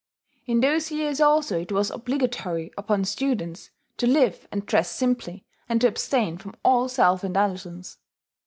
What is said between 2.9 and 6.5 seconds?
students to live and dress simply, and to abstain